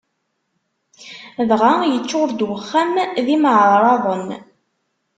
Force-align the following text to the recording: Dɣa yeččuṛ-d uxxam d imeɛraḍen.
Dɣa 1.49 1.73
yeččuṛ-d 1.87 2.39
uxxam 2.49 2.91
d 3.25 3.27
imeɛraḍen. 3.35 4.27